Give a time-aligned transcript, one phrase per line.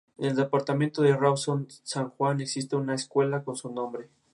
[0.17, 4.09] En el Departamento Rawson de San Juan existe una escuela con su nombre.